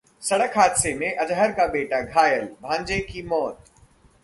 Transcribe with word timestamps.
सड़क 0.21 0.57
हादसे 0.57 0.93
में 0.93 1.15
अजहर 1.15 1.51
का 1.51 1.67
बेटा 1.67 2.01
घायल, 2.01 2.45
भांजे 2.61 2.99
की 2.99 3.21
मौत 3.23 3.63